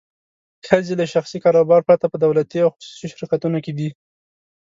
[0.67, 3.89] ښځې له شخصي کاروبار پرته په دولتي او خصوصي شرکتونو کې دي.